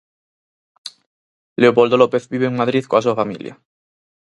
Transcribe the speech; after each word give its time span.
Leopoldo 1.57 1.95
López 2.01 2.23
vive 2.33 2.47
en 2.51 2.59
Madrid 2.61 2.83
coa 2.89 3.03
súa 3.05 3.19
familia. 3.21 3.53